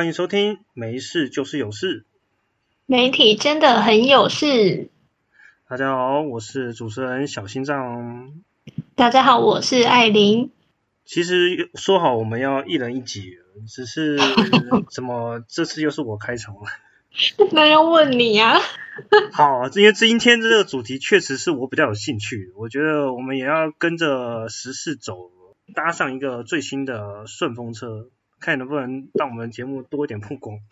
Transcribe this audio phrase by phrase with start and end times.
[0.00, 2.06] 欢迎收听，没事就是有事。
[2.86, 4.88] 媒体真的很有事。
[5.68, 8.32] 大家好，我是主持人小心脏。
[8.94, 10.52] 大家好，我是艾琳。
[11.04, 13.34] 其实说好我们要一人一集，
[13.68, 14.16] 只是
[14.90, 16.62] 怎么这次又是我开场了？
[17.52, 18.58] 那要问你呀。
[19.34, 25.30] 好，因为今天这个主题确实是我比较有兴趣，我觉得我们也要跟着时事走，
[25.74, 28.08] 搭上一个最新的顺风车，
[28.40, 30.58] 看能不能让我们节目多一点曝光。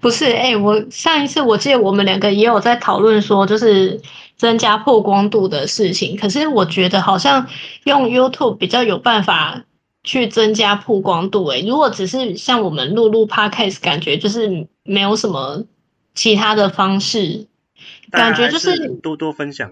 [0.00, 4.00] 不是，哎，我上一次我记得我们两个也有在讨论说，就是
[4.36, 6.16] 增加曝光度的事情。
[6.16, 7.46] 可是我觉得好像
[7.84, 9.62] 用 YouTube 比较有办法
[10.02, 11.44] 去增加曝光度。
[11.48, 15.64] 哎，如果只是像我们录录 Podcast，感觉就是没有什么
[16.14, 17.46] 其他的方式，
[18.10, 19.70] 感觉就是多多分享。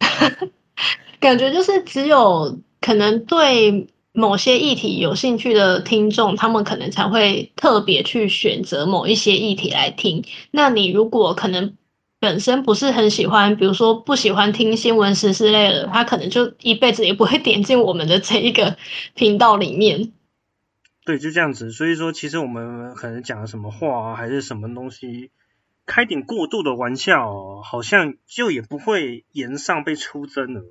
[1.18, 3.88] 感觉就是只有可能对。
[4.12, 10.24] 某些议题有兴趣的听众，他们可能才会特别去选择某一些议题来听。
[10.50, 11.76] 那你如果可能
[12.18, 18.76] 本身不是很喜欢，比如说不喜欢听新闻时事类的，他可能就一辈子也不会点进我们的这一个
[19.14, 20.12] 频道里面。
[21.04, 21.70] 对，就这样子。
[21.70, 25.30] 所以说，其实我们可能讲什么话，还是什么东西，
[25.86, 30.62] 开点过度的玩笑，好像就也不会言上被出征了。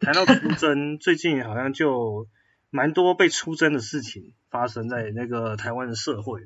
[0.00, 2.26] 谈到出征， 最近好像就。
[2.74, 6.40] 蛮多被出征的事情发生在那个台湾的社会，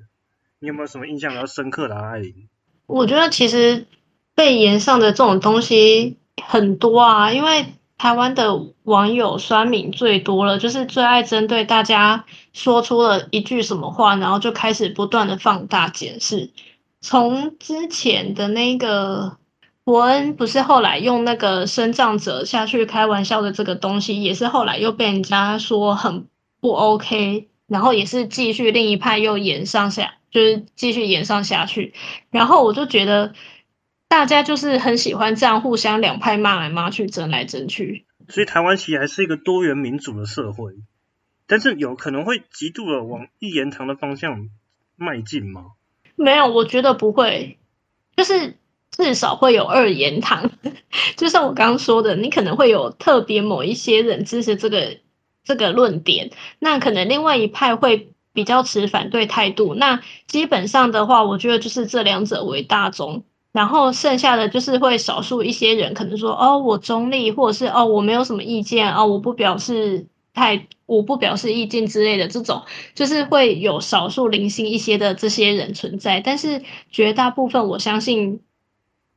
[0.59, 2.11] 你有没有什么印象比较深刻的啊？
[2.11, 2.51] 艾琳？
[2.87, 3.87] 我觉得其实
[4.35, 16.51] 被延上的这种东西很多啊，因为台湾的网友酸敏最多了，就是最爱针对大家说出了一句什么话，然后就开始不断的放大解释，
[17.01, 19.39] 从之前的那个。
[19.89, 26.27] 伯恩不是后来用那个生长者下去开玩笑的这个东西，也是后来又被人家说很
[26.61, 31.95] 不 OK，然后也是继续另一派又演上下，就是继续演上下去。
[32.31, 33.33] 然后我就觉得
[34.09, 38.05] 大家就是很喜欢这样互相两派骂来骂去，争来争去。
[38.29, 40.75] 所以台湾其实还是一个多元民主的社会，
[41.47, 44.51] 但是有可能会极度的往一言堂的方向
[44.97, 45.69] 迈进吗？
[46.15, 47.57] 没有，我觉得不会，
[48.19, 48.59] 就是。
[48.99, 50.51] 至少会有二言堂，
[51.17, 54.99] 就像我刚刚说的，你可能会有特别某一些人支持这个
[55.45, 59.75] 这个论点，那可能另外一派会比较持反对态度。
[59.75, 63.23] 那基本上的话，我觉得就是这两者为大宗，
[63.53, 72.63] 然后剩下的就是会少数一些人可能说哦，我中立，或者是哦，我没有什么意见哦，我不表示太，我不表示意见之类的这种，
[72.97, 78.41] 就是会有少数零星一些的这些人存在，但是绝大部分我相信。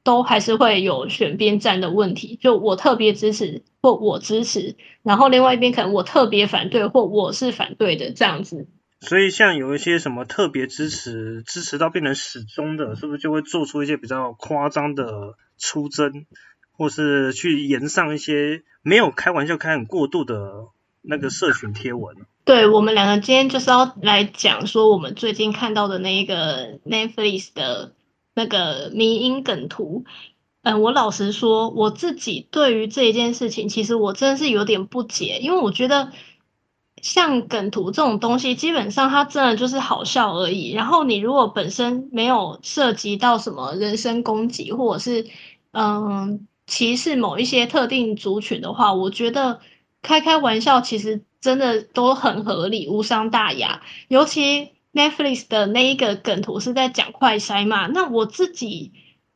[0.04, 8.68] 都还是会有选边站的问题，就我特别支持或我支持，然后另外一边可能我特别反对或我是反对的这样子。
[9.02, 16.26] 所以像有一些什么特别支持，支持到变成始终的，是不是就会做出一些比较夸张的出征，
[16.72, 20.66] 或是去延上一些没有开玩笑开很过度的
[21.04, 22.16] 那个社群贴文？
[22.44, 27.94] 对我们两个今天就是要来讲说我们最近看到的那一个 Netflix 的。
[28.34, 30.06] 那个迷因梗图，
[30.62, 36.12] 嗯，我老实说，我自己对于这一件事情，其实我真的是有点不解，因为我觉得
[37.02, 40.72] 像梗图这种东西，基本上它真的就是好笑而已。
[40.72, 45.28] 然后你如果本身没有涉及到什么人身攻击，或者是
[45.72, 49.60] 嗯歧视某一些特定族群的话，我觉得
[50.02, 54.70] 开开玩笑其实真的都很合理，无伤大雅，尤其。
[54.94, 57.88] Netflix 的那一个梗图是在讲快筛嘛？
[57.88, 58.92] 那我自己，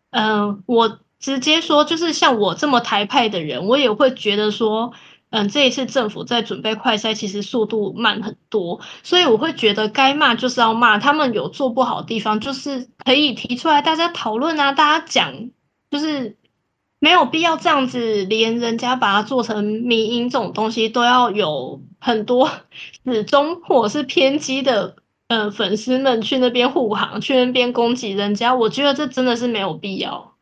[0.09, 4.91] 嗯，我直接说，就是像我这么台派的人，我也会觉得说，
[5.29, 15.51] 嗯，这一次政府在准备快筛，其实速度慢很多，所以我会觉得该骂就是要骂，他们有做不好的地方，就是可以提出来大家讨论啊，大家讲，
[15.89, 16.37] 就是
[16.99, 22.51] 没有必要这样子，连人家把它做成迷音这种东西，都要有很多
[23.05, 24.97] 始终或者是偏激的。
[25.27, 30.35] 呃，粉丝们去那边护航，去那边攻击人家，我觉得这真的是没有必要。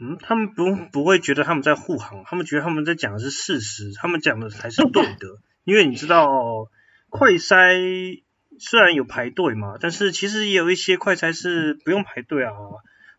[0.00, 5.40] 嗯，他们不不会觉得他们在护航，他们觉得他们在讲的是事实，他们讲的才是对的。
[5.64, 6.28] 因为你知道，
[7.08, 8.22] 快筛
[8.58, 12.52] 虽然有排队嘛，但是其实也有一些快筛是不用排队啊。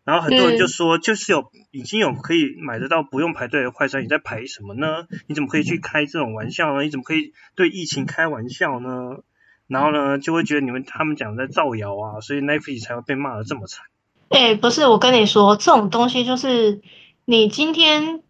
[0.04, 5.06] 然后很多人就说，就是有已经有可以买得到不用排队的快筛，你在排什么呢？
[5.26, 6.82] 你怎么可以去开这种玩笑呢？
[6.82, 9.18] 你怎么可以对疫情开玩笑呢？
[9.70, 13.84] 然后呢，就会觉得你们他们讲在造谣啊，所以 Netflix 才会被骂的这么惨。
[14.28, 16.80] 哎，不是，我跟你说，这种东西就是
[17.24, 18.22] 你今天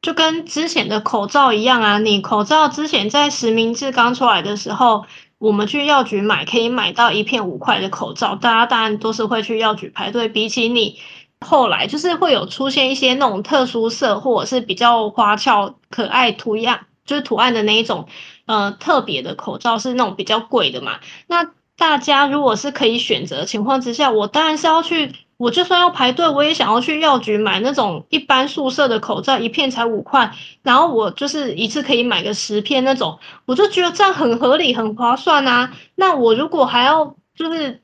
[0.00, 5.04] 就跟之前的口罩一样啊，你口罩之前在实名制刚出来的时候，
[5.36, 10.28] 我们去药局买可以买到一片五块的口罩，大家当然都是会去药局排队。
[10.30, 10.98] 比起你
[11.40, 18.08] 后来就是会有出现一些那种特殊色或者是比较花俏可爱图样，就是图案的那一种，
[18.48, 20.98] 呃，特别的口罩是那种比较贵的嘛。
[21.28, 25.12] 那大家如果是可以选择情况之下，我当然是要去。
[25.38, 30.32] 我就算要排队，我也想要去药局买那种一般宿舍的口罩，一片才五块，
[30.64, 33.16] 然后我就是一次可以买个十片那种，
[33.46, 35.72] 我就觉得这样很合理、很划算啊。
[35.94, 37.80] 那我如果还要就是，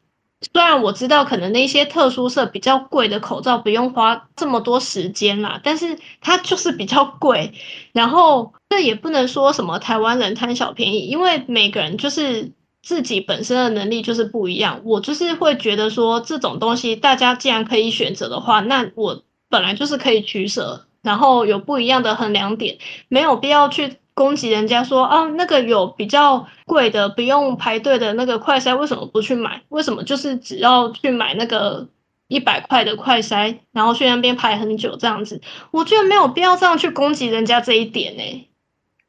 [0.52, 7.52] 虽然我知道可能那些特殊色比较贵的口罩不用花这么多时间啦，但是它就是比较贵，
[7.92, 12.52] 然后这也不能说什么台湾人贪小便宜，因为每个人就是。
[12.86, 22.76] 自己本身的能力就是不一样，我就是会觉得说这种东西，大家既然可以选择的话，那我本来就是可以取舍，然后有不一样的衡量点，
[23.08, 29.64] 没有必要去攻击人家说啊，那个有比较贵的不用排队的那个快筛，为什么不去买？
[29.68, 31.88] 为什么就是只要去买那个
[32.28, 35.42] 一百块的快筛，然后去那边排很久这样子？
[35.72, 38.48] 我觉得没有必要这样去攻击人家这一点呢。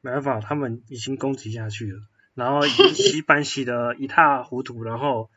[0.02, 2.00] 没办法，他们已经攻击下去了。
[2.34, 5.30] 然后洗版洗的一塌糊涂，然后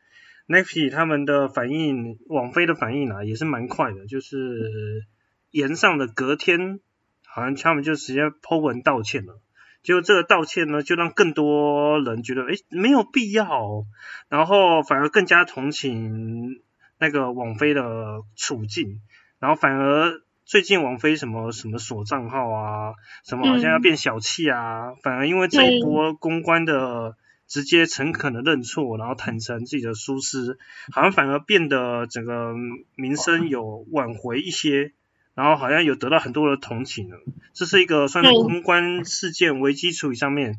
[0.49, 5.05] n e f i 他们的反应，网飞的反应啊，也是蛮快的，就是
[5.51, 6.81] 延上的隔天，
[7.27, 9.41] 好像他们就直接 po 文道歉了。
[9.89, 13.87] 结果这个道歉呢，就让更多人觉得，哎，没有必要，
[14.29, 16.61] 然后反而更加同情
[16.99, 19.01] 那个王菲的处境，
[19.39, 20.21] 然后反而。
[20.45, 22.95] 最近王菲什么什么锁账号啊，
[23.27, 30.59] 什么好像要变小气啊，反而因为这一波公关的直接诚恳的认错，然后坦诚自己的疏失，
[30.91, 32.55] 好像反而变得整个
[32.95, 34.93] 名声有挽回一些，
[35.39, 37.21] 然后好像有得到很多的同情了。
[37.55, 40.57] 这是一个算是公关事件危机处理上面，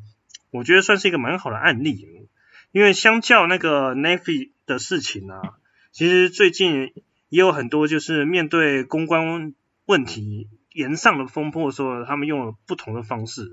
[0.52, 2.08] 我觉得算是一个蛮好的案例。
[2.72, 5.42] 因为相较那个 Navy 的事情啊，
[5.92, 6.94] 其实最近
[7.28, 9.54] 也有很多就是面对公关。
[9.86, 13.52] 问题延上的风波的时候，他们用了不同的方式，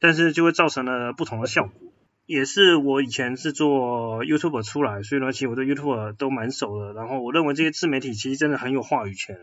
[0.00, 1.92] 但是就会造成了不同的效果。
[2.26, 6.92] 也是我以前是做 YouTube 出来，所以呢，其实我对 YouTube 都蛮熟的。
[6.92, 9.38] 然后我认为这些自媒体其实真的很有话语权。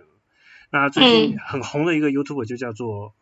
[0.71, 3.15] 那最近很红的一个 YouTube 就叫做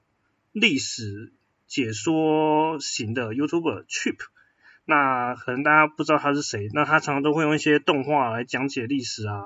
[0.51, 1.33] 历史
[1.67, 4.17] 解说型的 YouTube Chip。
[4.85, 9.41] 那可能大家不知道他是谁，那他常常都会用一些动画来讲解历史啊。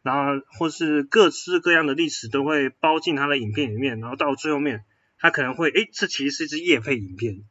[0.00, 4.84] 然后或是各式各样的历史都会包进他的影片里面，然后到最后面，
[5.18, 7.42] 他可能会，哎，这其实是一支叶配影片，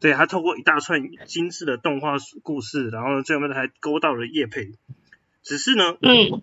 [0.00, 4.72] 对他透过一大串精致的动画故事，然后最后面还勾到了叶配，
[5.42, 6.42] 只是呢，嗯，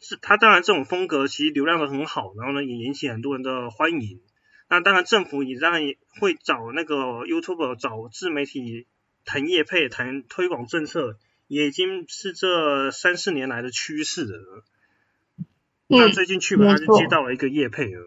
[0.00, 4.20] 是他当然这种风格其实流量的很好，然后呢也引起很多人的欢迎，
[4.68, 6.96] 那当然政府也当然也会找那个
[7.26, 8.86] YouTube 找自媒体
[9.24, 11.18] 谈业配谈推广政策。
[11.48, 14.64] 也已经是这三四年来的趋势了。
[15.86, 18.02] 那最近去吧，他就接到了一个业配了，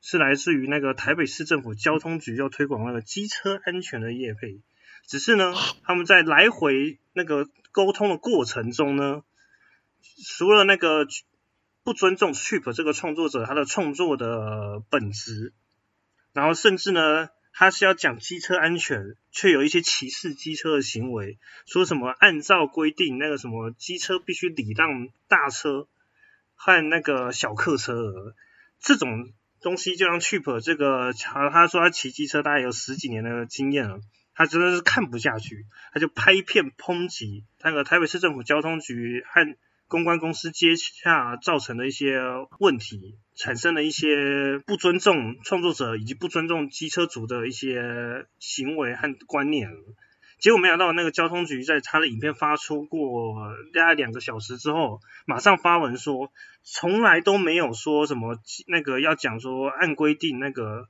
[0.00, 4.62] 是来自于那个台北市政府交通局要推广那个机车安全的业配。
[5.06, 9.24] 只是呢，他们在来回那个沟通的过程中呢，
[10.24, 11.06] 除了那个
[11.82, 15.52] 不尊重 Trip 这个创作者他的创作的本质，
[16.32, 17.28] 然后甚至呢。
[17.52, 25.88] 他是要讲机车安全，却有一些歧视机车的行为，说什么按照规定那个什么机车必须礼让大车
[26.54, 28.36] 和那个小客车，
[28.78, 34.00] 这种东西就让 Chip 这个他他说他骑机车大概有十几年的经验了，
[34.32, 39.56] 他真的是看不下去，他就拍片抨击那个台北市政府交通局和。
[39.90, 42.20] 公关公司接洽造成的一些
[42.60, 49.68] 问题，产生了一些不尊重创作者以及不尊重机车族的一些行为和观念。
[50.38, 53.34] 结果没想到，那个交通局在他的影片发出过
[53.74, 56.32] 大概两个小时之后，马上发文说，
[56.62, 60.86] 从来都没有说什么那个要讲说按规定那个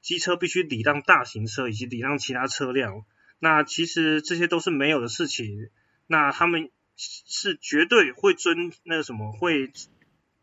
[0.00, 3.04] 机车必须礼让大型车以及礼让其他车辆。
[3.40, 5.68] 那其实这些都是没有的事情。
[6.06, 6.70] 那他们。
[6.96, 9.72] 是绝对会遵那个什么会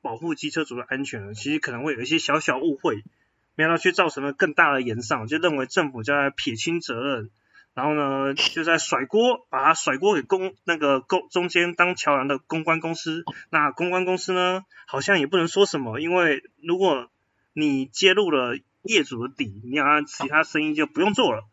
[0.01, 3.03] 保护机车主的安全的，其实可能会有一些小小误会，
[3.55, 7.29] 没想到却造成了更大的延上，就认为政府在撇清责任，
[7.73, 17.09] 然后呢就在甩锅，把它甩锅给公那个公中间当桥梁的公关公司，那公关公司呢好像也不能说什么，因为如果
[17.53, 21.43] 你揭露了业主的底，你好像其他生意就不用做了，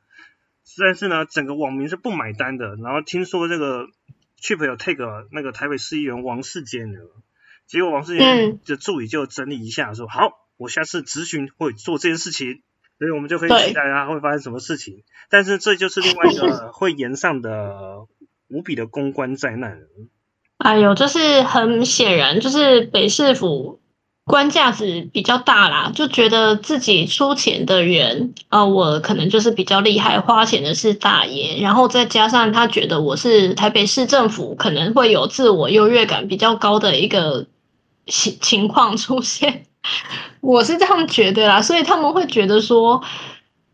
[0.79, 3.89] 但是呢整个网民是不买单的，然后听说这个。
[4.41, 7.01] Chip 有 take 那个台北市议员王世坚的，
[7.67, 12.63] 结果王世坚的助理就整理一下说，好，我下次咨询会做这件事情，
[12.99, 15.05] 所以我们就可以期待他会发生什么事情。
[15.31, 18.07] 但是这就是另外一个 会延上的
[18.49, 19.87] 无比的公关灾难了。
[20.59, 23.81] 哎呦，就是很显然，就是北市府
[24.27, 37.47] 官价值比较大啦，就觉得自己出钱的人，啊、我可能就是比较厉害，花钱的是大爷，然后再加上他觉得我是台北市政府，可能会有自我优越感比较高的一个
[38.07, 39.65] 情情况出现，
[40.43, 43.03] 我是这样觉得啦，所以他们会觉得说。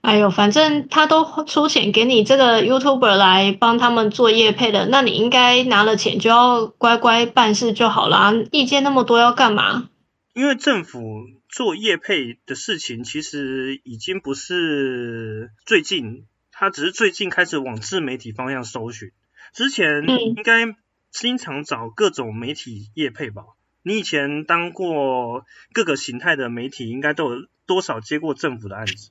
[0.02, 8.34] 哎呦，反正他都出钱给你这个 YouTuber 来帮他们做业配的，那你应该拿了钱就要乖乖办事就好啦。
[8.50, 9.84] 意见那么多要干嘛？
[10.34, 19.12] 因为政府做业配的事情，其实已经不是最近，他只是最近开始往自媒体方向搜寻。
[19.52, 20.74] 之前嗯应该
[21.10, 23.42] 经常找各种媒体业配吧？
[23.82, 29.10] 你以前当过各个形态的媒体，应该都有多少接过政府的案子？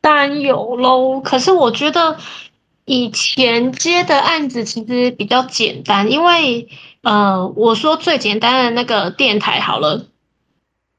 [0.00, 2.18] 当然有喽，可是我觉得
[2.90, 6.66] 以前接的案子其实比较简单，因为
[7.02, 10.06] 呃，我说最简单的那个电台好了，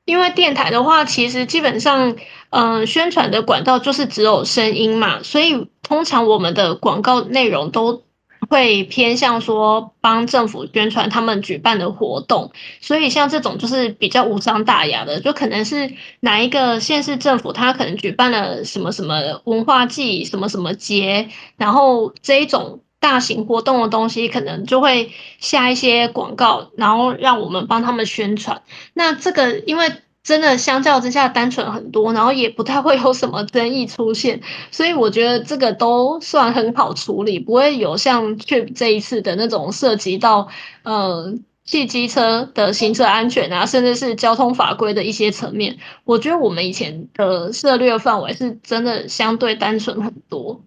[0.05, 2.15] 因为电台的话，其实基本上
[2.49, 8.03] 嗯、宣传的管道就是只有声音嘛，所以通常我们的广告内容都
[8.51, 12.51] 会偏向说帮政府宣传他们举办的活动。
[12.81, 28.61] 所以像这种就是比较无伤大雅的，就可能是哪一个县市政府，他可能举办了什么什么文化季、什么什么节，然后这一种大型活动的东西，可能就会下一些广告，然后让我们帮他们宣传。
[28.93, 29.93] 那这个因为
[30.23, 40.49] 真的相较之下单纯很多，然后也不太会有什么争议出现，所以我觉得这个都算很好处理，不会有像 Trip 这一次的那种涉及到
[40.83, 45.77] 呃汽机车的行车安全啊，甚至是交通法规的一些层面。
[46.03, 50.63] 我觉得我们以前的涉猎范围是真的相对单纯很多。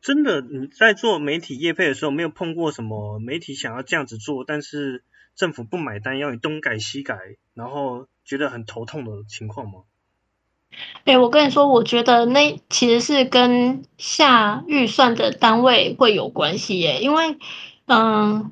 [0.00, 5.02] 真的，你在做媒体业配的时候，没有碰过什么媒体想要这样子做，但是
[5.34, 7.16] 政府不买单，要你东改西改，
[7.54, 9.80] 然后觉得很头痛的情况吗？
[11.04, 17.38] 哎，我跟你说，我觉得那其实是跟下预算的单位会有关系耶，因为
[17.86, 18.50] 嗯，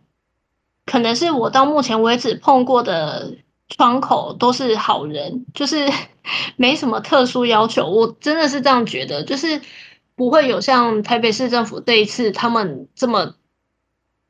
[0.86, 3.38] 可能是我到目前为止碰过的
[3.68, 5.88] 窗口都是好人，就是
[6.54, 9.60] 没什么特殊要求，我真的是这样觉得，就是
[10.14, 13.34] 不会有像台北市政府这一次他们这么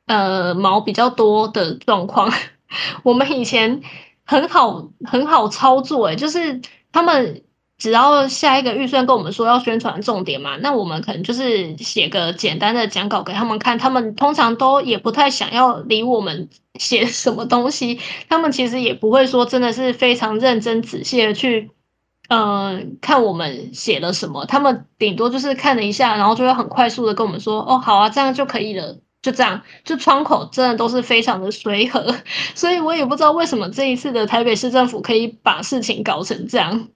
[0.07, 2.31] 呃毛比较多的状况。
[3.03, 3.83] 我们以前
[4.25, 6.61] 很好很好操作，诶，就是
[6.91, 7.43] 他们
[7.77, 17.99] 只要下一个预算跟我们说要宣传重点嘛，那我们可能就是写个简单的讲稿给他们看，他们通常都也不太想要理我们写什么东西，
[18.29, 21.71] 他们其实也不会说真的是非常认真仔细的去。
[22.29, 32.15] 嗯，看我们写了什么，他们顶多就是看了一下，然后就会很快速的跟我们说，哦，好啊，这样就可以了，就这样，就窗口真的都是非常的随和，
[32.53, 36.89] 所以我也不知道为什么这一次的台北市政府可以把事情搞成这样。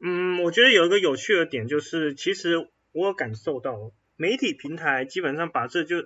[0.00, 3.72] 嗯，我觉得有一个有趣的点就是，其实我有感受到
[4.16, 5.96] 媒体平台基本上把这就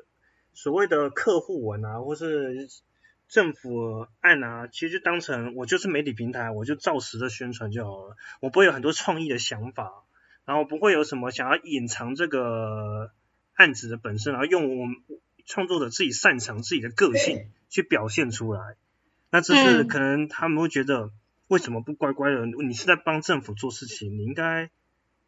[0.53, 2.69] 所谓的客户文啊，或是
[3.29, 9.91] 政府案啊，其实就当成我就是媒体平台，我就照实的宣传就好了，我不会有很多创意的想法，
[10.45, 13.11] 然后不会有什么想要隐藏这个
[13.55, 14.87] 案子的本身，然后用我
[15.47, 18.61] 创作者自己擅长自己的个性去表现出来。
[19.31, 21.11] 那这是嗯可能他们会觉得，
[21.49, 22.47] 为什么不乖乖的？
[22.47, 24.71] 你是在帮政府做事情，你应该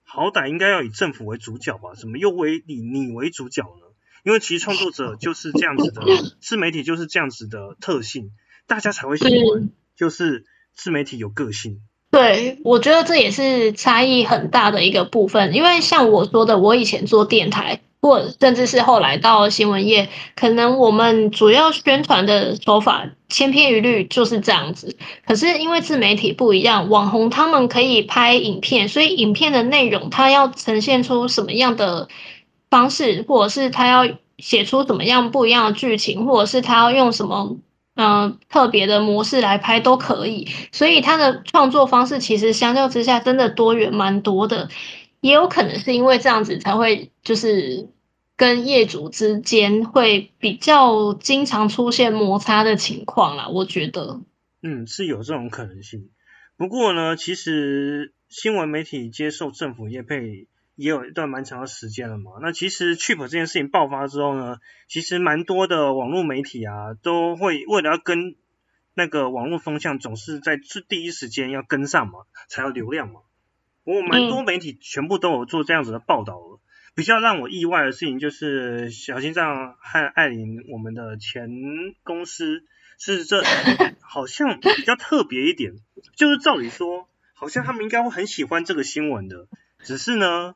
[0.05, 1.95] 好歹应该要以政府为主角吧？
[1.95, 3.87] 怎么又为你你为主角呢？
[4.23, 6.03] 因为其实创作者就是这样子的，
[6.41, 8.33] 自媒体就是这样子的特性，
[8.67, 10.45] 大家才会喜欢，嗯，就是
[10.75, 11.81] 自媒体有个性。
[12.11, 24.97] 对，我觉得这也是差异很大的一个部分，因为像我说的，我以前做电台，或甚至是后来到新闻业，可能我们主要宣传的手法千篇一律就是这样子。
[25.27, 32.09] 可是因为自媒体不一样，网红他们可以拍影片，所以影片的内容它要呈现出什么样的
[32.71, 37.57] 方式，或者是他要写出怎么样不一样的剧情，或者是他要用什么
[37.99, 40.47] 嗯、特别的模式来拍都可以。
[40.71, 44.69] 所以他的创作方式其实相较之下真的多元蛮多的，
[45.23, 47.89] 也有可能是因为这样子才会就是
[48.37, 54.21] 跟业主之间会比较经常出现摩擦的情况啦，我觉得。
[54.63, 56.11] 嗯，是有这种可能性。
[56.57, 62.33] 不过呢，其实新闻媒体接受政府业配也有一段蛮长的时间了嘛。
[62.43, 68.35] 那其实 Chip 这件事情爆发之后呢，其实蛮多的网络媒体啊，都会为了要跟
[68.95, 73.21] 那个网络风向，总是在最第一时间要跟上嘛，才有流量嘛。
[73.85, 76.41] 我蛮多媒体全部都有做这样子的报道。
[76.97, 81.51] 比较让我意外的事情就是小心脏和艾琳我们的前
[82.03, 82.65] 公司
[82.99, 83.43] 是这
[84.01, 85.75] 好像比较特别一点，
[86.17, 89.47] 就是照理说好像他们应该会很喜欢这个新闻的，
[89.85, 90.55] 只是呢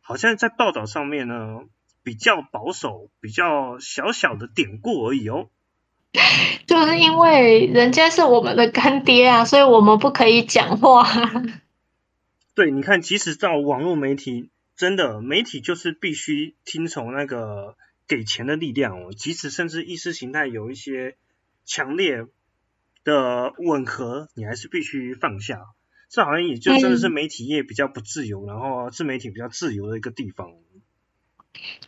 [0.00, 1.60] 好像在报道上面呢
[2.02, 5.48] 比较保守，比较小小的典故而已哦。
[6.66, 11.06] 就是因为人家是我们的干爹啊，所以我们不可以讲话。
[12.56, 14.50] 对，你看，即使到网络媒体。
[14.78, 19.12] 真的，媒体就是必须听从那个给钱的力量哦。
[19.12, 21.16] 即使甚至意识形态有一些
[21.66, 22.26] 强烈
[23.02, 25.62] 的吻合，你还是必须放下。
[26.08, 30.52] 这好像也就真的是媒体业比较不自由，然后自媒体比较自由的一个地方。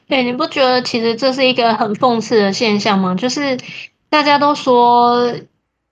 [0.09, 3.15] 对，你不觉得其实这是一个很讽刺的现象吗？
[3.15, 3.57] 就是
[4.09, 5.33] 大家都说，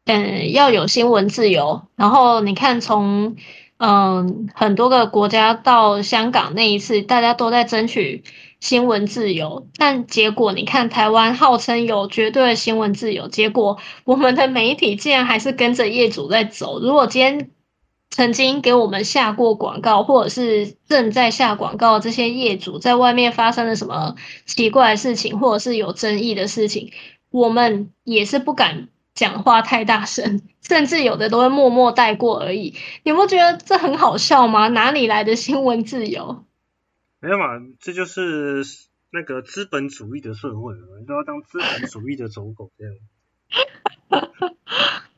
[0.07, 3.37] 嗯，要有新闻自由，然后你看从。
[3.78, 8.25] 嗯，很多个国家到香港那一次，大家都在争取
[8.58, 16.80] 新闻自由，但结果你看，台湾号称有绝对的新闻自由，结果我们的媒体竟然还是跟着业主在走。
[16.80, 17.50] 如果今天
[18.11, 26.90] 曾经给我们下过广告，或者是正在下广告这些业主，在外面发生了什么奇怪的事情，或者是有争议的事情，
[27.30, 28.88] 我们也是不敢。
[29.18, 32.76] 讲话太大声， 甚至有的都会默默带过而已。
[33.02, 34.68] 你不觉得这很好笑吗？
[34.68, 36.44] 哪里来的新闻自由？
[37.18, 37.46] 没有嘛，
[37.80, 38.62] 这就是
[39.10, 42.94] 那个资本主义的社会你，都要当资本主义的走狗这样。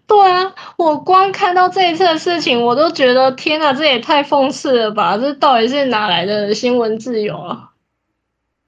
[0.08, 5.18] 对啊，我光看到这一次的事情，我都觉得天哪，这也太讽刺了吧！
[5.18, 7.72] 这到底是哪来的新闻自由啊？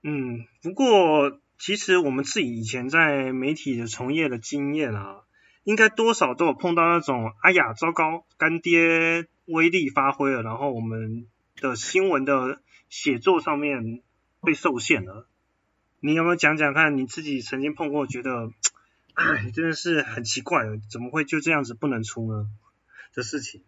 [0.02, 1.38] 嗯，不过。
[1.64, 5.20] 其实我们自己以前在媒体的从业的经验啊，
[5.64, 11.26] 应该多少都有碰到那种，哎呀，糟糕，干爹威力发挥了，然后我们
[11.60, 14.00] 的新闻的写作上面
[14.43, 15.26] 被受限了。
[16.00, 18.50] 你有没有讲讲看你自己曾经碰过，觉得，
[19.15, 22.47] 哎，真的是很奇怪，怎么会就这样子不能出呢
[23.15, 23.63] 的事情？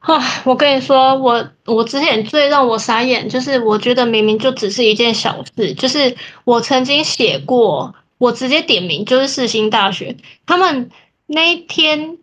[0.00, 10.90] 唉，我跟你说，我我之前最让我傻眼，就是我觉得明明就只是一件小事，就是我曾经写过，我直接点名就是世新大学，他们
[11.28, 12.18] 那一天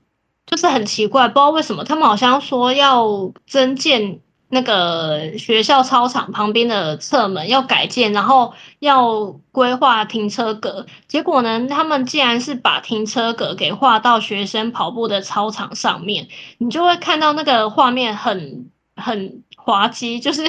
[0.46, 4.20] 就是很奇怪，不知道为什么，他们好像说要增建。
[4.48, 10.86] 那个学校操场旁边的侧门要改建，然后要规划停车格。
[11.08, 16.28] 结果呢，他们竟然是把停车格给画到学生跑步的操场上面，
[16.60, 20.44] 你就会看到那个画面很很滑稽，就是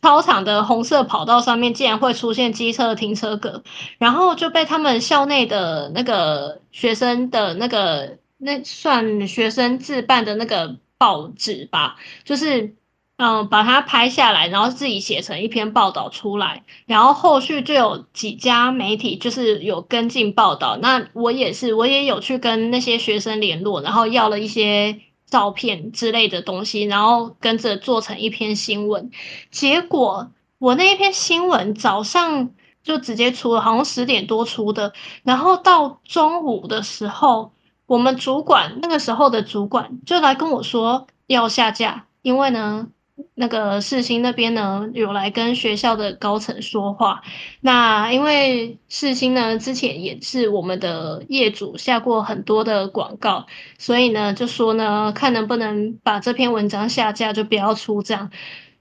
[0.00, 3.62] 操场的红色跑道上面竟然会出现机车停车格，
[3.98, 12.74] 然后就被他们校内的那个学生的那个那算学生自办的那个报纸吧，就是。
[13.16, 20.76] 嗯，把它拍下来，然后自己写成一篇报道出来，然后后续就有几家媒体就是有跟进报道。
[20.78, 24.98] 那我也是，我也有去跟那些学生联络，然后要了一些
[25.34, 29.10] 照片之类的东西，然后跟着做成一篇新闻。
[29.50, 32.50] 结果我那一篇新闻早上
[32.84, 34.92] 就直接出了，好像十点多出的，
[35.24, 37.50] 然后到中午的时候，
[37.86, 42.86] 我们主管那个时候的主管就来跟我说要下架，因为呢。
[43.36, 47.22] 那个世新那边呢，有来跟学校的高层说话。
[47.60, 58.30] 那因为世新呢，之前也是我们的业主下过很多的广告，所以呢，就说呢，看能不能把这篇文章下架，就不要出这样。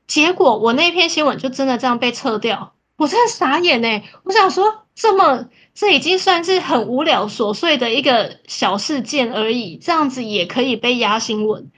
[0.06, 4.04] 结果我那篇新闻就真的这样被撤掉，我真的傻眼哎！
[4.24, 11.72] 我想说，这么这已经算是很无聊琐碎的一个小事件而已，这样子也可以被压新闻，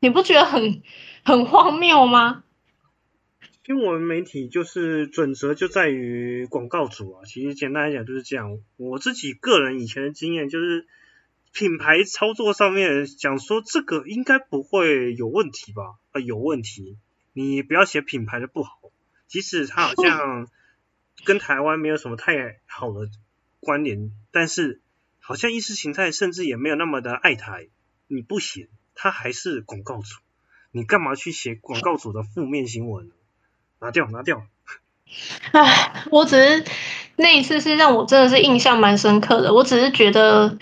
[0.00, 0.82] 你不觉得很？
[1.28, 2.42] 很荒谬吗？
[3.62, 8.62] 新闻媒体就是准则就在于广告主啊，其实简单来讲就是这样。
[8.78, 10.86] 我自己个人以前的经验就是，
[11.52, 15.98] 品牌操作上面讲说这个应该不会有问题吧？
[16.12, 16.96] 啊，有问题，
[17.34, 18.78] 你不要写品牌的不好，
[19.26, 20.48] 即使它好像
[21.26, 23.10] 跟台湾没有什么太好的
[23.60, 24.80] 关联，但是
[25.20, 27.68] 好像意识形态甚至也没有那么的爱台，
[28.06, 30.20] 你不写，它还是广告主。
[30.70, 33.10] 你干嘛去写广告主的负面新闻？
[33.80, 34.42] 拿掉，拿掉。
[35.52, 36.64] 唉，我只是
[37.16, 39.54] 那一次是让我真的是印象蛮深刻的。
[39.54, 40.58] 我只是觉得，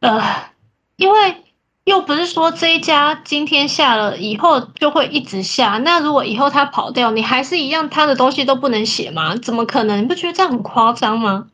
[0.00, 0.50] 呃，
[0.96, 1.36] 因为
[1.84, 5.78] 又不是说这一家今天下了以后就会一直下。
[5.78, 9.36] 那如果以后他跑掉，你还是一样，他的东西都不能写吗？
[9.36, 10.02] 怎么可能？
[10.02, 11.48] 你不觉得这样很夸张吗？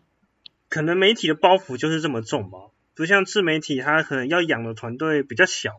[0.69, 2.59] 可能媒体的包袱就是这么重吧。
[2.97, 5.71] 不像自媒体，他可能要养的团队比较小。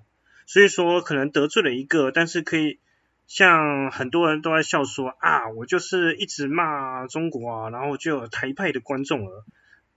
[0.48, 2.80] 所以说可能得罪了一个，但是可以
[3.28, 9.46] 像很多人都在笑说啊，我就是一直骂中国啊，然后就有台派的观众了。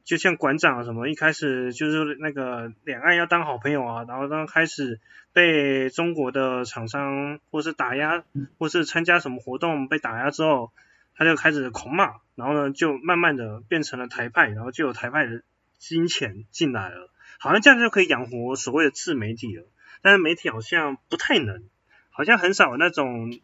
[0.02, 4.98] 就像馆长什么一开始就是那个两岸要当好朋友啊，然后刚开始
[5.32, 8.24] 被中国的厂商或是打压，
[8.58, 10.72] 或是参加什么活动被打压之后，
[11.14, 15.42] 他就开始狂骂，然后呢就慢慢的变成了台派，然后就有台派的
[15.78, 17.08] 金钱进来了，
[17.38, 19.64] 好像这样就可以养活所谓的自媒体了。
[20.02, 21.64] 但是媒体好像不太能，
[22.10, 23.38] 好像很少有那种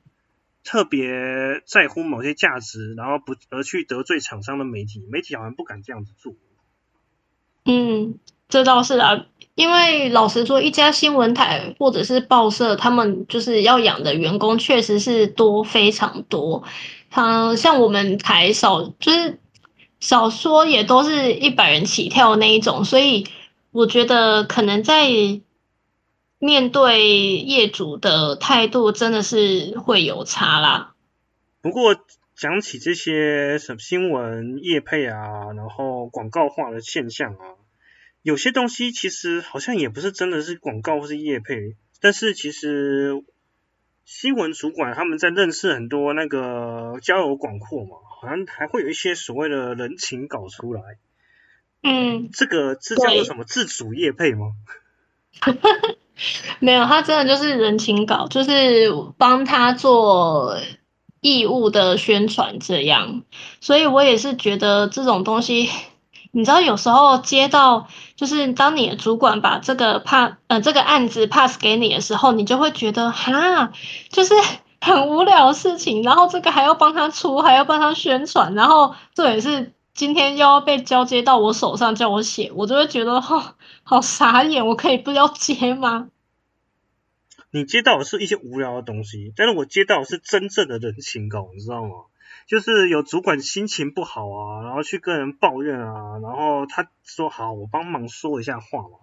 [0.65, 6.35] 特别在乎某些价值，然后不而去得罪厂商的媒体，媒体好像不敢这样子做。
[7.65, 16.63] 嗯，这倒是啊，因为老实说，一家新闻台或者是报社，他们就是要养的员工确实是多非常多。
[17.11, 19.41] 嗯，像我们台少就是
[19.99, 23.27] 少说也都是一百人起跳那一种，所以
[23.73, 25.09] 我觉得可能在
[26.39, 30.95] 面对业主的态度真的是会有差啦。
[31.63, 31.97] 不过
[32.35, 37.57] 讲起这些什么新闻业配啊，然后广告化的现象啊。
[38.23, 43.23] 有些东西其实好像也不是真的是广告或是业配，但是其实
[44.05, 50.83] 新闻主管他们在认识很多那个交友广阔嘛，好像还会有一些所谓的人情搞出来。
[51.83, 54.55] 嗯，这个这叫做什么自主业配吗？
[56.61, 60.57] 没有，他真的就是人情稿，就是帮他做
[61.21, 63.23] 义务的宣传这样，
[63.61, 65.71] 所以我也是觉得这种东西。
[66.33, 73.73] 你知道有时候接到就是当你的主管把这个 pass 呃这个案子 pass 给你的时候，你就会觉得哈，
[74.11, 74.35] 就是
[74.83, 83.55] 很无聊的事情，然后这个还要帮他出，还要帮他宣传，然后这也是今天又要被交接到我手上叫我写，我就会觉得哈
[83.89, 86.11] 好傻眼，我可以不要接吗？
[87.53, 91.91] 你接到的是一些无聊的东西，但是我接到的是真正的人情稿，你知道吗？
[92.49, 98.99] 就是有主管心情不好啊，然后去跟人抱怨啊，然后他说好，我帮忙说一下话嘛，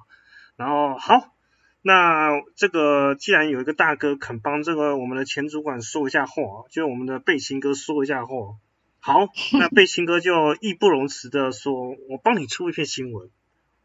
[0.57, 1.33] 然后好，
[1.81, 8.57] 那这个既然有一个大哥肯帮这个我们的前主管说一下话，就我们的贝星哥说一下话，
[8.99, 13.29] 好，那贝星哥就义不容辞的说，我帮你出一篇新闻，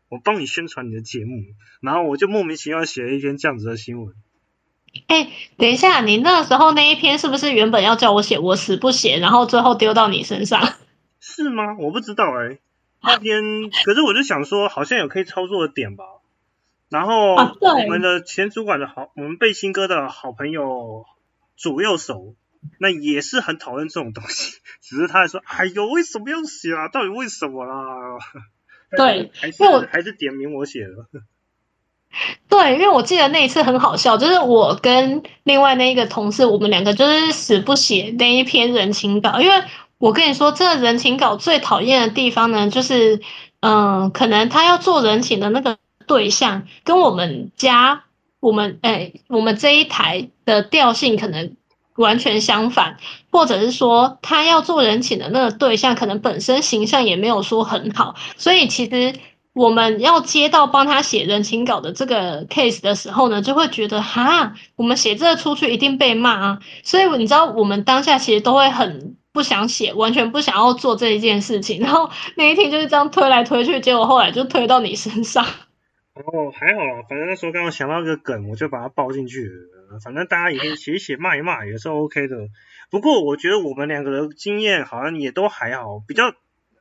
[0.09, 1.45] 我帮你宣传你的节目，
[1.81, 4.15] 然后我就莫名其妙写了一篇这样子的新闻。
[5.07, 10.63] 哎，等一下，你那时候那一篇是不是原本要叫我写，我死不写，然后最后丢到你身上？
[11.21, 11.77] 是吗？
[11.79, 12.59] 我不知道哎。
[13.01, 16.05] 那篇，可是我就想说，好像有可以操作的点吧。
[16.89, 21.05] 然后我们的前主管的好，我们背心哥的好朋友
[21.57, 22.35] 左右手，
[22.81, 24.59] 那也是很讨厌这种东西。
[24.81, 26.89] 只是他还说，哎呦，为什么要写啊？
[26.89, 27.77] 到底为什么啦？
[28.97, 31.21] 对，还是还是点名我写的。
[32.49, 39.63] 对，因为我记得那一次很好笑，就是我跟另外那一个同事，我们两个就是死不写那一篇人情稿，因为
[39.99, 43.21] 我跟你说，这个人情稿最讨厌的地方呢，就是
[43.61, 48.05] 嗯，可能他要做人情的那个对象跟我们家
[48.41, 51.57] 我们哎，我们这一台的调性可能
[51.99, 52.97] 完全相反，
[53.31, 59.13] 或者是说他要做人情的那个对象，可能本身形象也没有说很好，所以其实。
[59.55, 75.45] 我们要接到帮他写人情稿的这个 case 的时候呢，就会觉得哈，我们写这个出去一定被骂啊，所以你知道我们当下其实都会很不想写，完全不想要做这一件事情，然后那一天就是这样推来推去，结果后来就推到你身上。
[75.45, 79.78] 哦，还好啦，反正那时候刚刚想到一个梗，我就把它包进去了。
[80.03, 82.49] 反正大家也可以写一写骂一骂也是 OK 的。
[82.91, 86.35] 不过我觉得我们两个的经验好像也都还好，比较。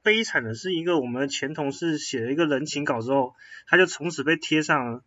[0.03, 3.33] 悲惨的是一个我们的前同事写了一个人情稿之后，
[3.67, 5.01] 他就从此被贴上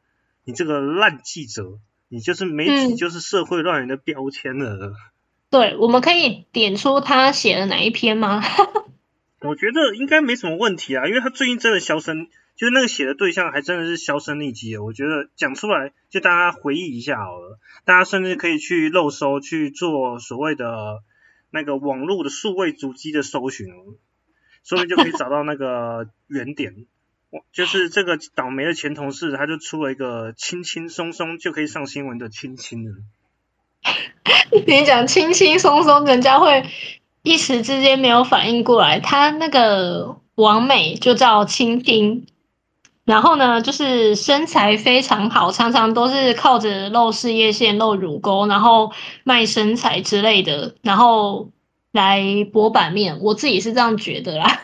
[0.45, 4.93] 你这个烂记者，你就是媒体就是社会乱源的标签了。
[5.49, 8.43] 对，我们可以点出他写的哪一篇吗？
[9.41, 12.29] 我觉得应该没什么问题啊，因为他最近真的销声，
[12.61, 21.01] 就那个写的对象还真的是销声匿迹我觉得讲出来就大家回忆一下好了，大家甚至可以去漏搜去做所谓的
[21.51, 23.67] 那个网络的数位足迹的搜寻。
[24.63, 26.85] 所以就可以找到那个原点，
[27.51, 32.95] 就是这个倒霉的前同事，他就出了一个轻轻松松就可以上新闻的亲亲了。
[34.67, 36.67] 你讲轻轻松松，人家会
[37.23, 39.01] 一时之间没有反应过来。
[39.01, 42.27] 他那个王美就叫青青，
[43.11, 48.93] 然后呢，就是身材非常好，常常都是靠着露事业线、露乳沟，然后
[49.25, 51.51] 卖身材之类的，然后。
[51.93, 54.61] 来博版面，我自己是这样觉得啦。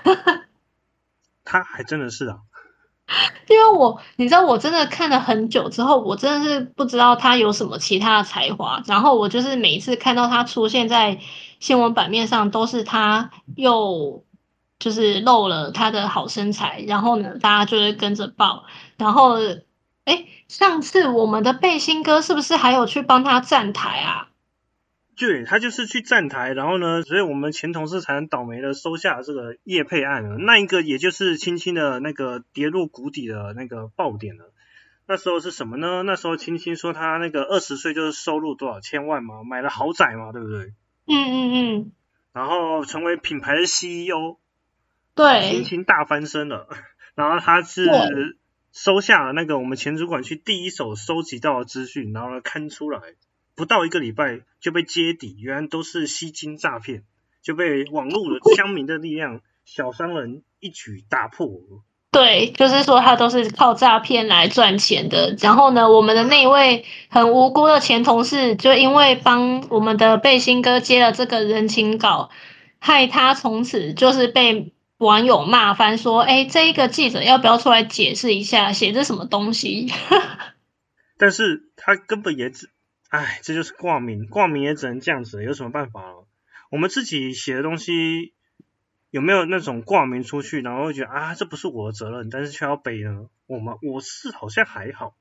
[1.44, 2.36] 他还真的是啊。
[3.50, 8.80] 因为我你知道，我真的看了很久之后，我真的是不知道他有什么其他的才华。
[8.86, 11.18] 然后我就是每一次看到他出现在
[11.58, 14.22] 新闻版面上，都是他又
[14.78, 18.64] 就是露了他的好身材，然后呢，大家就会跟着爆。
[18.96, 19.36] 然后，
[20.04, 24.28] 哎，上次我们的背心哥是不是还有去帮他站台啊？
[25.18, 30.36] 对他就是去站台，然后呢，所以我们前同事才能倒霉的收下这个叶配案了。
[30.36, 34.52] 那一个也就是轻轻的那个跌入谷底的那个爆点了。
[35.08, 36.02] 那时候是什么呢？
[36.02, 40.74] 那时候青青说他那个二十岁就是收入多少千万嘛，买了豪宅嘛，对不对？
[41.06, 41.92] 嗯嗯嗯。
[42.34, 44.36] 然后成为品牌的 CEO，
[45.16, 46.68] 对，青青大翻身了。
[47.16, 47.88] 然后他是
[48.72, 53.00] 收下了那个我们前主管去第一手收集到的资讯，然后呢刊出来。
[53.54, 57.04] 不到一个礼拜就被揭底，原来都是吸金诈骗，
[57.42, 61.48] 就被网络的乡民的力量、小商人一举打破。
[62.10, 65.34] 对，就是说他都是靠诈骗来赚钱的。
[65.40, 72.28] 然后呢，我们的那一位很无辜的前同事，就因为帮我们的背心哥接了这个人情稿，
[72.78, 79.92] 害他从此就是被网友骂翻，说：“哎，这一个记者要不要出来解释一下，写这什么东西？”
[81.18, 82.70] 但是他根本也只。
[83.08, 86.02] 哎，这就是挂名，挂名也只能这样子，有什么办法？
[86.70, 88.34] 我们自己写的东西
[89.10, 93.26] 有没有那种挂名出去，然后会觉得啊，这不是我的责任，但是却要背呢？
[93.46, 95.14] 我们我是好像还好。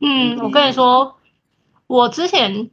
[0.00, 1.20] 嗯，我跟你说，
[1.86, 2.70] 我之前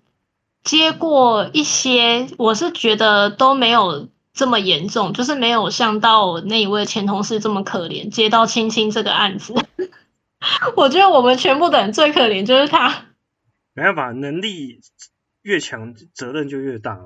[0.63, 9.55] 接过一些，我是觉得都没有这么严重，就是没有像到那一位前同事这么可怜，接到青青这个案子，
[10.77, 13.07] 我觉得我们全部的人最可怜就是他。
[13.73, 14.79] 没办法，能力
[15.41, 16.99] 越强，责任就越大。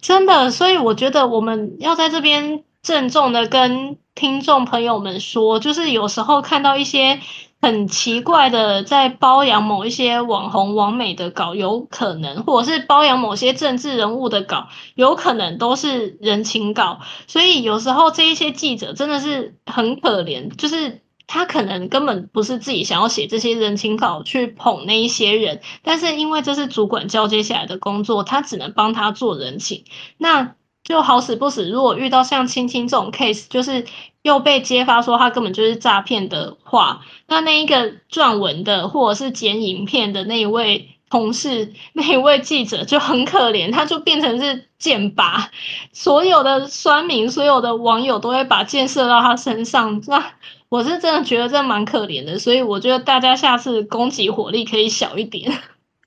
[0.00, 7.20] 真的，所以我觉得我们要在这边郑重的跟听众朋友们说，就是有时候看到一些
[7.66, 17.00] 很奇怪的在包养某一些网红、网美的稿，有可能，或者是包养某些政治人物的稿，有可能都是人情稿。
[17.26, 21.02] 所以有时候这一些记者真的是很可怜，就是。
[21.28, 29.82] 他可能根本不是自己想要写这些人情稿去捧那一些人，但是因为这是主管交接下来的工作，他只能帮他做人情。
[30.18, 33.84] 那就好死不死，如果遇到像青青这种 case，就是
[34.26, 45.46] 又被揭发说他根本就是诈骗的话，那那一个撰文的或者是剪影片的那一位同事、那一位记者就很可怜，他就变成是箭靶，
[45.92, 50.32] 所有的酸民、所有的网友都会把箭射到他身上，那。
[50.68, 55.52] 我是真的觉得这蛮可怜的，所以我觉得大家下次攻击火力可以小一点。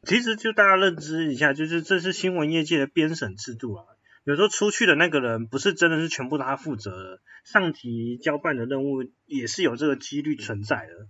[0.06, 3.84] 其实就大家认知一下，就是这是新闻业界的编审制度啊。
[4.30, 11.08] 有时候出去的那个人不是真的是全部他负责的，上级交办的任务也是有这个几率存在的。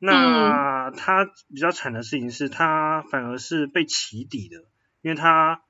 [0.00, 4.56] 那他比较惨的事情是他反而是被起底的，
[5.02, 5.62] 因为他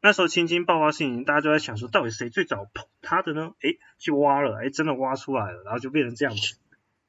[0.00, 3.54] 那时候青青爆发事情，大家就在想说，到底谁最早捧他的呢？
[3.62, 6.54] 诶，去挖了，诶，真的挖出来了，然后就变成这样子。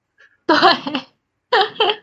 [0.47, 0.57] 对，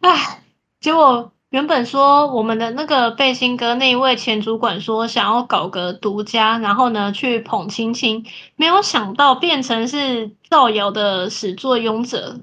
[0.00, 0.42] 哎，
[0.80, 12.40] 结果原本说我们的那个背心哥那一位前主管说想要搞个独家，然后呢去捧青青，没有想到变成是造谣的始作俑者。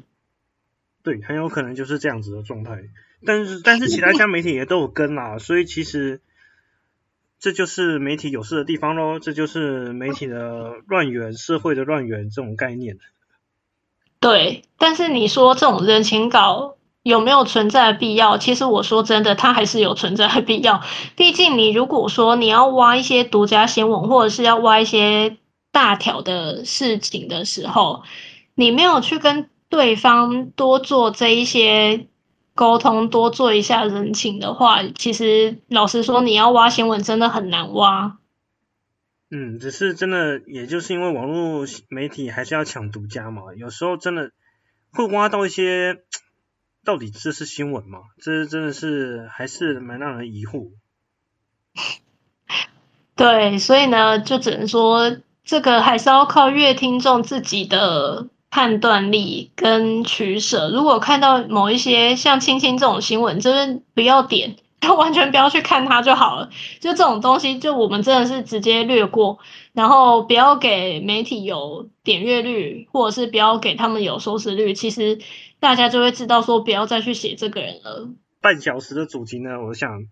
[1.03, 2.83] 对，很有可能就是这样子的状态。
[3.25, 6.21] 但是但是其他家媒体也都有跟啦，所以其实
[7.37, 12.97] 这就是媒体有事的地方喽，这就是媒体的乱源，社会的乱源这种概念。
[14.21, 18.37] 对，但是你说这种人情稿有没有存在的必要？
[18.37, 20.81] 其实我说真的，它还是有存在的必要。
[21.15, 25.37] 毕竟你如果说你要挖一些独家新闻，或者是要挖一些
[25.71, 28.03] 大条的事情的时候，
[28.55, 32.07] 你没有去跟对方多做这一些
[32.53, 38.17] 沟通，多做一下人情的话，其实老实说，你要挖新闻真的很难挖。
[39.31, 44.31] 嗯，只是真的，也就是因为网络媒体还是要抢独家嘛，有时候真的
[44.91, 46.03] 会挖到一些，
[46.83, 47.99] 到底这是新闻吗？
[48.21, 50.69] 这真的是还是蛮让人疑惑。
[53.15, 60.69] 对，所以呢，就只能说这个还是要靠乐听众自己的判断力跟取舍。
[60.69, 64.55] 如果看到某一些像青青这种新闻，真的不要点。
[64.81, 69.37] 就 完全不要去看它就好了，就这种东西，就我们真的是直接略过，
[69.73, 75.19] 然后不要给媒体有点阅率，或者是不要给他们有收视率，其实
[75.59, 78.13] 大家就会知道说不要再去写这个人了。
[78.41, 80.05] 半小时的主题呢，我想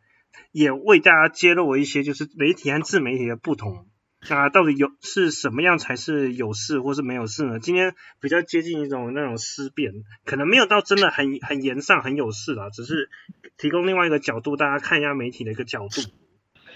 [0.51, 3.85] 也为大家揭露一些就是媒体和自媒体的不同。
[4.29, 7.57] 那到底有是什么样才是有事或是没有事呢？
[7.59, 9.93] 今天比较接近一种那种思辨，
[10.25, 13.09] 可能没有到真的很很严上很有事啦，只是
[13.57, 16.01] 提供另外一个角度，大家看一下媒体的一个角度。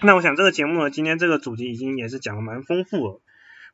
[0.00, 3.20] 那我想这个节目呢，今天这个主题已经也是讲的蛮丰富了，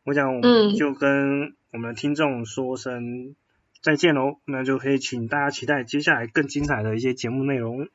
[0.05, 3.35] 我想我们就跟我们的听众说声
[3.83, 7.89] 再见喽，那就可以请大家期待接下来更精彩的一些节目内容。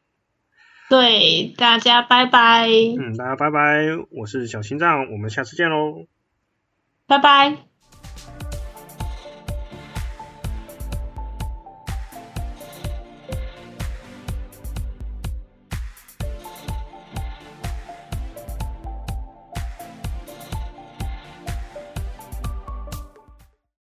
[0.89, 2.67] 对，大家拜拜。
[2.67, 6.05] 嗯，大家拜拜，我是小心脏，我们下次见喽。
[7.07, 7.74] 拜拜。